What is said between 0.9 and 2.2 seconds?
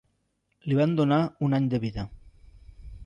donar un any de vida.